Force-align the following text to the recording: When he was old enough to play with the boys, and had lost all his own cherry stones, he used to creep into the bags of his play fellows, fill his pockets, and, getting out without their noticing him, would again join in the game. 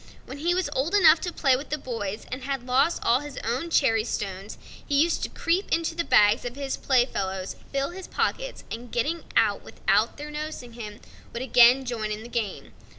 When 0.25 0.39
he 0.39 0.55
was 0.55 0.67
old 0.75 0.95
enough 0.95 1.21
to 1.21 1.31
play 1.31 1.55
with 1.55 1.69
the 1.69 1.77
boys, 1.77 2.25
and 2.31 2.41
had 2.43 2.65
lost 2.65 3.03
all 3.05 3.19
his 3.19 3.37
own 3.43 3.69
cherry 3.69 4.03
stones, 4.03 4.57
he 4.83 4.99
used 4.99 5.21
to 5.21 5.29
creep 5.29 5.71
into 5.71 5.93
the 5.93 6.03
bags 6.03 6.43
of 6.43 6.55
his 6.55 6.75
play 6.75 7.05
fellows, 7.05 7.55
fill 7.71 7.91
his 7.91 8.07
pockets, 8.07 8.63
and, 8.71 8.91
getting 8.91 9.23
out 9.35 9.61
without 9.63 10.17
their 10.17 10.31
noticing 10.31 10.73
him, 10.73 11.01
would 11.33 11.43
again 11.43 11.85
join 11.85 12.09
in 12.09 12.23
the 12.23 12.29
game. 12.29 12.73